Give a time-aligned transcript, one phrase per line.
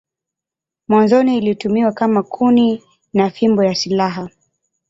[0.87, 4.29] Mwanzoni ilitumiwa kama kuni na fimbo ya silaha.